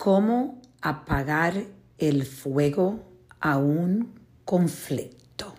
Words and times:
¿Cómo 0.00 0.62
apagar 0.80 1.62
el 1.98 2.24
fuego 2.24 3.04
a 3.38 3.58
un 3.58 4.14
conflicto? 4.46 5.54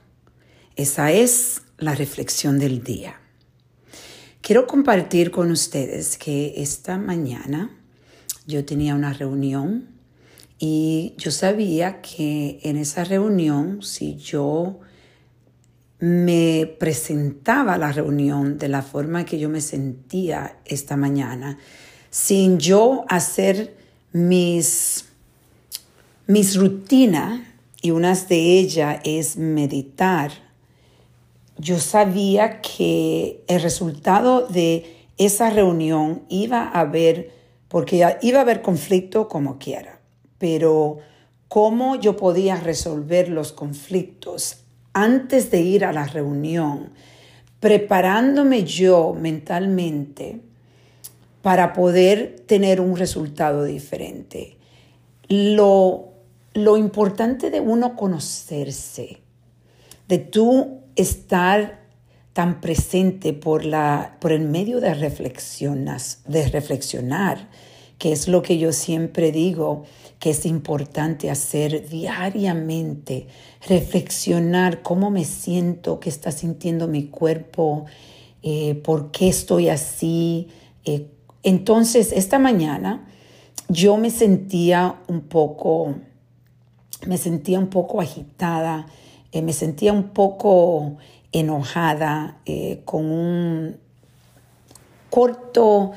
Esa 0.76 1.12
es 1.12 1.62
la 1.78 1.94
reflexión 1.94 2.58
del 2.58 2.84
día. 2.84 3.22
Quiero 4.42 4.66
compartir 4.66 5.30
con 5.30 5.52
ustedes 5.52 6.18
que 6.18 6.56
esta 6.58 6.98
mañana 6.98 7.78
yo 8.48 8.66
tenía 8.66 8.96
una 8.96 9.14
reunión 9.14 9.90
y 10.58 11.14
yo 11.20 11.30
sabía 11.30 12.02
que 12.02 12.62
en 12.64 12.78
esa 12.78 13.04
reunión, 13.04 13.84
si 13.84 14.16
yo 14.16 14.80
me 16.00 16.66
presentaba 16.80 17.78
la 17.78 17.92
reunión 17.92 18.58
de 18.58 18.70
la 18.70 18.82
forma 18.82 19.24
que 19.24 19.38
yo 19.38 19.50
me 19.50 19.62
sentía 19.62 20.58
esta 20.66 20.98
mañana, 20.98 21.60
sin 22.10 22.58
yo 22.58 23.06
hacer 23.08 23.81
mis, 24.14 25.06
mis 26.28 26.56
rutinas, 26.56 27.42
y 27.82 27.92
una 27.92 28.14
de 28.14 28.60
ellas 28.60 29.00
es 29.04 29.38
meditar, 29.38 30.32
yo 31.58 31.80
sabía 31.80 32.62
que 32.62 33.44
el 33.48 33.62
resultado 33.62 34.48
de 34.48 35.08
esa 35.18 35.50
reunión 35.50 36.24
iba 36.30 36.64
a 36.64 36.82
haber, 36.82 37.32
porque 37.68 38.04
iba 38.22 38.40
a 38.40 38.42
haber 38.42 38.62
conflicto 38.62 39.28
como 39.28 39.58
quiera, 39.58 40.00
pero 40.38 41.00
cómo 41.48 41.96
yo 41.96 42.18
podía 42.18 42.56
resolver 42.56 43.30
los 43.30 43.52
conflictos 43.52 44.58
antes 44.94 45.52
de 45.52 45.62
ir 45.62 45.86
a 45.86 45.94
la 45.94 46.06
reunión, 46.06 46.92
preparándome 47.60 48.64
yo 48.64 49.16
mentalmente 49.20 50.42
para 51.42 51.74
poder 51.74 52.44
tener 52.46 52.82
un 52.82 52.96
resultado 52.96 53.64
diferente. 53.64 54.58
Lo, 55.28 56.10
lo 56.54 56.78
importante 56.78 57.50
de 57.50 57.60
uno 57.60 57.96
conocerse, 57.96 59.20
de 60.08 60.18
tú 60.18 60.82
estar 60.96 61.82
tan 62.34 62.62
presente 62.62 63.34
por, 63.34 63.66
la, 63.66 64.18
por 64.22 64.32
el 64.32 64.42
medio 64.42 64.80
de, 64.80 64.94
reflexionas, 64.94 66.22
de 66.26 66.48
reflexionar, 66.48 67.50
que 67.98 68.12
es 68.12 68.28
lo 68.28 68.42
que 68.42 68.58
yo 68.58 68.72
siempre 68.72 69.32
digo, 69.32 69.84
que 70.20 70.32
es 70.32 70.46
importante 70.46 71.30
hacer 71.30 71.88
diariamente, 71.90 73.28
reflexionar 73.68 74.82
cómo 74.82 75.12
me 75.12 75.26
siento, 75.26 76.00
qué 76.00 76.10
está 76.10 76.32
sintiendo 76.32 76.88
mi 76.88 77.06
cuerpo, 77.08 77.86
eh, 78.44 78.76
por 78.76 79.12
qué 79.12 79.28
estoy 79.30 79.70
así, 79.70 80.48
eh, 80.84 81.08
entonces, 81.44 82.12
esta 82.12 82.40
mañana 82.40 83.08
yo 83.68 83.98
me 83.98 84.10
sentía 84.10 85.02
un 85.08 85.22
poco, 85.22 85.96
me 87.06 87.18
sentía 87.18 87.58
un 87.58 87.70
poco 87.70 88.02
agitada, 88.02 88.88
eh, 89.32 89.42
me 89.42 89.54
sentía 89.54 89.94
un 89.94 90.10
poco 90.10 90.98
enojada, 91.32 92.42
eh, 92.46 92.82
con 92.86 93.06
un 93.06 93.78
corto, 95.10 95.92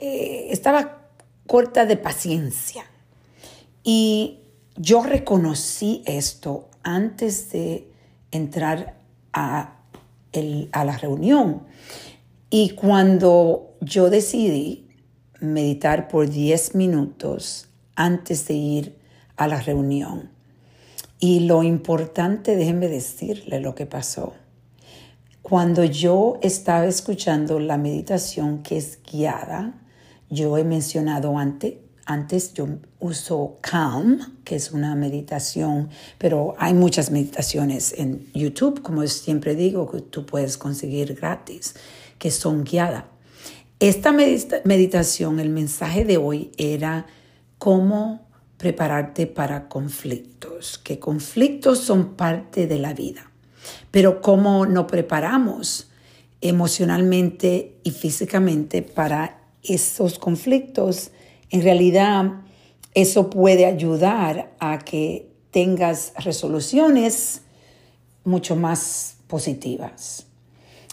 eh, 0.00 0.48
estaba 0.50 1.02
corta 1.46 1.86
de 1.86 1.96
paciencia. 1.96 2.84
Y 3.84 4.40
yo 4.76 5.02
reconocí 5.02 6.02
esto 6.06 6.68
antes 6.82 7.50
de 7.52 7.88
entrar 8.32 8.96
a, 9.32 9.76
a 10.72 10.84
la 10.84 10.96
reunión. 10.98 11.62
Y 12.50 12.70
cuando 12.70 13.70
yo 13.80 14.10
decidí 14.10 14.89
meditar 15.40 16.08
por 16.08 16.28
10 16.28 16.74
minutos 16.74 17.68
antes 17.96 18.46
de 18.46 18.54
ir 18.54 18.96
a 19.36 19.46
la 19.48 19.60
reunión. 19.60 20.30
Y 21.18 21.40
lo 21.40 21.62
importante, 21.62 22.56
déjenme 22.56 22.88
decirle 22.88 23.60
lo 23.60 23.74
que 23.74 23.86
pasó. 23.86 24.34
Cuando 25.42 25.84
yo 25.84 26.38
estaba 26.42 26.86
escuchando 26.86 27.58
la 27.58 27.76
meditación 27.76 28.62
que 28.62 28.76
es 28.76 28.98
guiada, 29.02 29.74
yo 30.28 30.56
he 30.56 30.64
mencionado 30.64 31.36
antes, 31.36 31.74
antes 32.06 32.54
yo 32.54 32.68
uso 32.98 33.58
Calm, 33.60 34.20
que 34.44 34.56
es 34.56 34.72
una 34.72 34.94
meditación, 34.94 35.90
pero 36.18 36.54
hay 36.58 36.74
muchas 36.74 37.10
meditaciones 37.10 37.94
en 37.96 38.30
YouTube, 38.32 38.82
como 38.82 39.06
siempre 39.06 39.54
digo, 39.54 39.90
que 39.90 40.00
tú 40.00 40.24
puedes 40.24 40.56
conseguir 40.56 41.14
gratis, 41.14 41.74
que 42.18 42.30
son 42.30 42.64
guiadas. 42.64 43.04
Esta 43.80 44.12
meditación, 44.12 45.40
el 45.40 45.48
mensaje 45.48 46.04
de 46.04 46.18
hoy 46.18 46.52
era 46.58 47.06
cómo 47.56 48.28
prepararte 48.58 49.26
para 49.26 49.70
conflictos, 49.70 50.76
que 50.76 50.98
conflictos 50.98 51.78
son 51.78 52.14
parte 52.14 52.66
de 52.66 52.78
la 52.78 52.92
vida, 52.92 53.32
pero 53.90 54.20
cómo 54.20 54.66
nos 54.66 54.84
preparamos 54.84 55.88
emocionalmente 56.42 57.78
y 57.82 57.92
físicamente 57.92 58.82
para 58.82 59.40
esos 59.62 60.18
conflictos, 60.18 61.10
en 61.48 61.62
realidad 61.62 62.32
eso 62.92 63.30
puede 63.30 63.64
ayudar 63.64 64.52
a 64.60 64.78
que 64.80 65.30
tengas 65.52 66.12
resoluciones 66.18 67.40
mucho 68.24 68.56
más 68.56 69.16
positivas. 69.26 70.26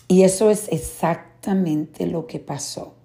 Y 0.08 0.24
eso 0.24 0.50
es 0.50 0.70
exactamente 0.70 1.37
lo 1.56 2.28
que 2.28 2.40
pasó. 2.40 2.96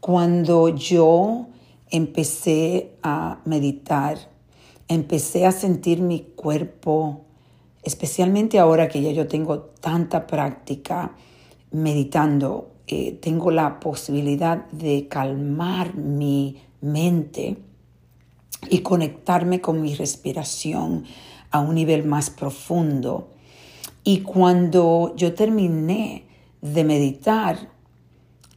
Cuando 0.00 0.68
yo 0.68 1.46
empecé 1.90 2.96
a 3.02 3.40
meditar, 3.44 4.18
empecé 4.88 5.46
a 5.46 5.52
sentir 5.52 6.00
mi 6.00 6.20
cuerpo, 6.34 7.22
especialmente 7.82 8.58
ahora 8.58 8.88
que 8.88 9.00
ya 9.00 9.12
yo 9.12 9.28
tengo 9.28 9.60
tanta 9.60 10.26
práctica 10.26 11.14
meditando, 11.70 12.72
eh, 12.86 13.12
tengo 13.12 13.50
la 13.50 13.80
posibilidad 13.80 14.66
de 14.70 15.08
calmar 15.08 15.94
mi 15.96 16.60
mente 16.80 17.56
y 18.68 18.80
conectarme 18.80 19.60
con 19.60 19.80
mi 19.80 19.94
respiración 19.94 21.04
a 21.50 21.60
un 21.60 21.74
nivel 21.76 22.04
más 22.04 22.30
profundo. 22.30 23.30
Y 24.02 24.20
cuando 24.20 25.14
yo 25.16 25.34
terminé 25.34 26.24
de 26.60 26.82
meditar, 26.82 27.73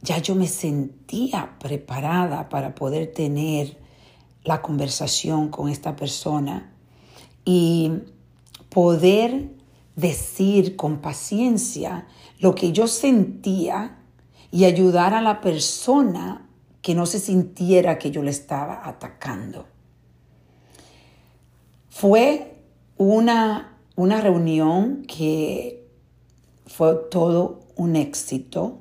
ya 0.02 0.18
yo 0.18 0.34
me 0.34 0.46
sentía 0.46 1.56
preparada 1.58 2.48
para 2.48 2.74
poder 2.74 3.12
tener 3.12 3.78
la 4.44 4.62
conversación 4.62 5.48
con 5.48 5.68
esta 5.68 5.96
persona 5.96 6.72
y 7.44 7.92
poder 8.70 9.50
decir 9.96 10.76
con 10.76 10.98
paciencia 10.98 12.06
lo 12.38 12.54
que 12.54 12.72
yo 12.72 12.86
sentía 12.86 13.98
y 14.50 14.64
ayudar 14.64 15.14
a 15.14 15.20
la 15.20 15.40
persona 15.40 16.48
que 16.82 16.94
no 16.94 17.04
se 17.04 17.18
sintiera 17.18 17.98
que 17.98 18.10
yo 18.10 18.22
le 18.22 18.30
estaba 18.30 18.86
atacando. 18.88 19.66
Fue 21.88 22.62
una, 22.96 23.76
una 23.96 24.20
reunión 24.20 25.02
que 25.06 25.84
fue 26.66 26.94
todo 27.10 27.60
un 27.74 27.96
éxito 27.96 28.78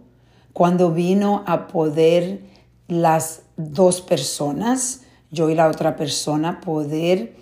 cuando 0.57 0.91
vino 0.91 1.43
a 1.45 1.67
poder 1.67 2.41
las 2.87 3.43
dos 3.57 4.01
personas, 4.01 5.03
yo 5.29 5.51
y 5.51 5.53
la 5.53 5.67
otra 5.67 5.95
persona, 5.95 6.61
poder 6.61 7.35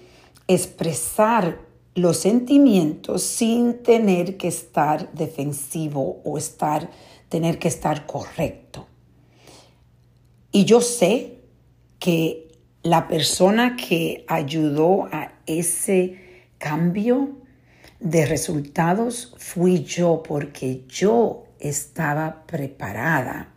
expresar 0.50 1.62
los 1.94 2.18
sentimientos 2.18 3.24
sin 3.24 3.84
tener 3.84 4.36
que 4.36 4.50
estar 4.50 5.14
defensivo 5.14 6.20
o 6.26 6.38
estar, 6.38 6.90
tener 7.30 7.58
que 7.58 7.70
estar 7.70 8.06
correcto. 8.06 8.86
Y 10.52 10.66
yo 10.66 10.82
sé 10.82 11.40
que 12.00 12.52
la 12.84 13.08
persona 13.08 13.78
que 13.78 14.26
ayudó 14.28 15.06
a 15.06 15.32
ese 15.46 16.20
cambio 16.58 17.30
de 18.02 18.26
resultados 18.26 19.34
fui 19.38 19.86
yo 19.86 20.22
porque 20.22 20.84
yo 20.90 21.45
estaba 21.60 22.46
preparada 22.46 23.54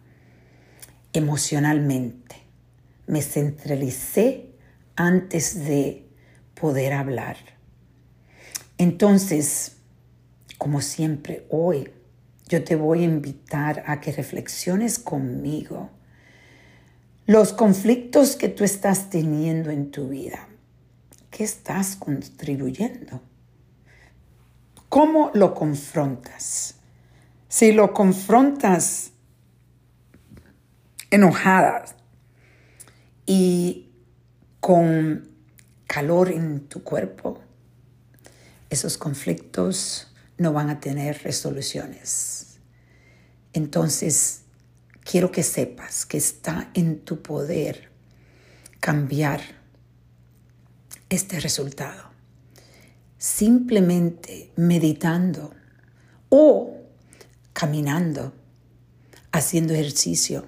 emocionalmente. 1.12 2.36
Me 3.06 3.22
centralicé 3.22 4.52
antes 4.96 5.64
de 5.64 6.06
poder 6.54 6.92
hablar. 6.92 7.36
Entonces, 8.76 9.76
como 10.58 10.80
siempre, 10.80 11.46
hoy 11.50 11.90
yo 12.48 12.64
te 12.64 12.76
voy 12.76 13.00
a 13.00 13.04
invitar 13.04 13.84
a 13.86 14.00
que 14.00 14.12
reflexiones 14.12 14.98
conmigo 14.98 15.90
los 17.26 17.52
conflictos 17.52 18.36
que 18.36 18.48
tú 18.48 18.64
estás 18.64 19.10
teniendo 19.10 19.70
en 19.70 19.90
tu 19.90 20.08
vida. 20.08 20.48
¿Qué 21.30 21.44
estás 21.44 21.94
contribuyendo? 21.94 23.20
¿Cómo 24.88 25.30
lo 25.34 25.54
confrontas? 25.54 26.77
Si 27.48 27.72
lo 27.72 27.94
confrontas 27.94 29.12
enojadas 31.10 31.94
y 33.24 33.90
con 34.60 35.28
calor 35.86 36.30
en 36.30 36.68
tu 36.68 36.82
cuerpo, 36.82 37.40
esos 38.68 38.98
conflictos 38.98 40.12
no 40.36 40.52
van 40.52 40.68
a 40.68 40.78
tener 40.80 41.22
resoluciones. 41.22 42.58
Entonces, 43.54 44.42
quiero 45.02 45.32
que 45.32 45.42
sepas 45.42 46.04
que 46.04 46.18
está 46.18 46.70
en 46.74 47.00
tu 47.00 47.22
poder 47.22 47.90
cambiar 48.78 49.40
este 51.08 51.40
resultado. 51.40 52.10
Simplemente 53.16 54.52
meditando 54.56 55.54
o 56.28 56.77
caminando, 57.58 58.32
haciendo 59.32 59.74
ejercicio, 59.74 60.46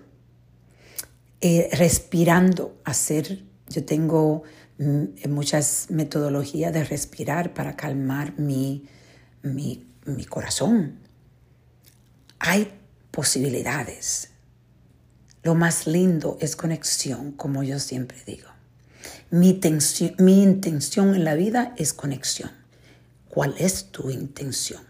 eh, 1.40 1.68
respirando, 1.72 2.80
hacer, 2.84 3.42
yo 3.68 3.84
tengo 3.84 4.44
mm, 4.78 5.28
muchas 5.28 5.86
metodologías 5.90 6.72
de 6.72 6.84
respirar 6.84 7.52
para 7.52 7.74
calmar 7.74 8.38
mi, 8.38 8.86
mi, 9.42 9.88
mi 10.04 10.24
corazón. 10.24 11.00
Hay 12.38 12.78
posibilidades. 13.10 14.30
Lo 15.42 15.56
más 15.56 15.88
lindo 15.88 16.38
es 16.40 16.54
conexión, 16.54 17.32
como 17.32 17.64
yo 17.64 17.80
siempre 17.80 18.18
digo. 18.24 18.50
Mi, 19.32 19.60
mi 20.18 20.44
intención 20.44 21.16
en 21.16 21.24
la 21.24 21.34
vida 21.34 21.74
es 21.76 21.92
conexión. 21.92 22.52
¿Cuál 23.28 23.56
es 23.58 23.86
tu 23.86 24.10
intención? 24.10 24.89